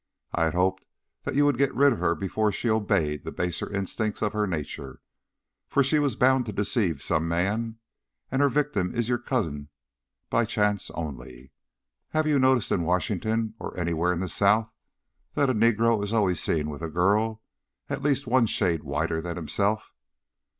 I 0.33 0.45
had 0.45 0.55
hoped 0.55 0.87
that 1.25 1.35
you 1.35 1.45
would 1.45 1.59
get 1.59 1.75
rid 1.75 1.93
of 1.93 1.99
her 1.99 2.15
before 2.15 2.51
she 2.51 2.71
obeyed 2.71 3.23
the 3.23 3.31
baser 3.31 3.71
instincts 3.71 4.23
of 4.23 4.33
her 4.33 4.47
nature. 4.47 4.99
For 5.67 5.83
she 5.83 5.99
was 5.99 6.15
bound 6.15 6.47
to 6.47 6.51
deceive 6.51 7.03
some 7.03 7.27
man, 7.27 7.77
and 8.31 8.41
her 8.41 8.49
victim 8.49 8.95
is 8.95 9.07
your 9.07 9.19
cousin 9.19 9.69
by 10.31 10.45
chance 10.45 10.89
only. 10.95 11.51
Have 12.13 12.25
you 12.25 12.39
noticed 12.39 12.71
in 12.71 12.81
Washington 12.81 13.53
or 13.59 13.79
anywhere 13.79 14.11
in 14.11 14.21
the 14.21 14.27
South 14.27 14.73
that 15.35 15.51
a 15.51 15.53
negro 15.53 16.03
is 16.03 16.13
always 16.13 16.41
seen 16.41 16.71
with 16.71 16.81
a 16.81 16.89
girl 16.89 17.43
at 17.87 18.01
least 18.01 18.25
one 18.25 18.47
shade 18.47 18.81
whiter 18.81 19.21
than 19.21 19.35
himself? 19.35 19.93